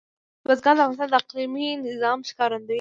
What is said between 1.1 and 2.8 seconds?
د اقلیمي نظام ښکارندوی ده.